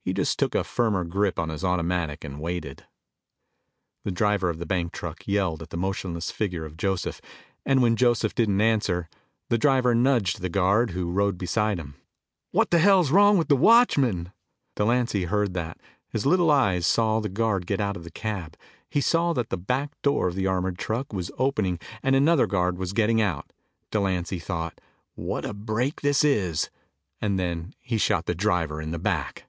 He 0.00 0.14
just 0.14 0.38
took 0.38 0.54
a 0.54 0.64
firmer 0.64 1.04
grip 1.04 1.38
on 1.38 1.50
his 1.50 1.62
automatic 1.62 2.24
and 2.24 2.40
waited. 2.40 2.84
The 4.04 4.10
driver 4.10 4.48
of 4.48 4.58
the 4.58 4.64
bank 4.64 4.90
truck 4.92 5.28
yelled 5.28 5.60
at 5.60 5.68
the 5.68 5.76
motionless 5.76 6.30
figure 6.30 6.64
of 6.64 6.78
Joseph. 6.78 7.20
And 7.66 7.82
when 7.82 7.94
Joseph 7.94 8.34
didn't 8.34 8.62
answer, 8.62 9.10
the 9.50 9.58
driver 9.58 9.94
nudged 9.94 10.40
the 10.40 10.48
guard 10.48 10.92
who 10.92 11.12
rode 11.12 11.36
beside 11.36 11.78
him. 11.78 11.94
"What 12.52 12.70
the 12.70 12.78
hell's 12.78 13.10
wrong 13.10 13.36
with 13.36 13.48
their 13.48 13.58
watchman?" 13.58 14.32
Delancy 14.76 15.24
heard 15.24 15.52
that. 15.52 15.78
His 16.08 16.24
little 16.24 16.50
eyes 16.50 16.86
saw 16.86 17.20
the 17.20 17.28
guard 17.28 17.66
get 17.66 17.78
out 17.78 17.94
of 17.98 18.04
the 18.04 18.10
cab. 18.10 18.56
He 18.88 19.02
saw 19.02 19.34
that 19.34 19.50
the 19.50 19.58
back 19.58 19.90
door 20.00 20.26
of 20.26 20.34
the 20.34 20.46
armored 20.46 20.78
truck 20.78 21.12
was 21.12 21.30
opening 21.36 21.78
and 22.02 22.16
another 22.16 22.46
guard 22.46 22.78
was 22.78 22.94
getting 22.94 23.20
out. 23.20 23.52
Delancy 23.90 24.38
thought, 24.38 24.80
What 25.16 25.44
a 25.44 25.52
break 25.52 26.00
this 26.00 26.24
is! 26.24 26.70
And 27.20 27.38
then 27.38 27.74
he 27.78 27.98
shot 27.98 28.24
the 28.24 28.34
driver 28.34 28.80
in 28.80 28.90
the 28.90 28.98
back. 28.98 29.44